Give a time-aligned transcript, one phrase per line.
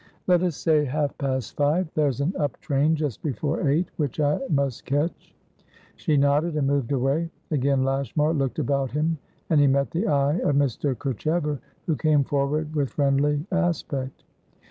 [0.25, 1.87] "Let us say half past five.
[1.93, 5.35] There's an up train just before eight, which I must catch."
[5.95, 7.29] She nodded, and moved away.
[7.51, 9.19] Again Lashmar looked about him,
[9.51, 10.95] and he met the eye of Mr.
[10.97, 14.23] Kerchever, who came forward with friendly aspect.